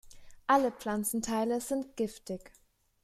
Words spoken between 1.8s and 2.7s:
giftig.